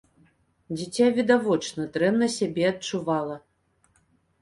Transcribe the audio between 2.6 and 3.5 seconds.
адчувала.